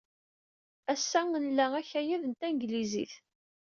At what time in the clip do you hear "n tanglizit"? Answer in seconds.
2.27-3.13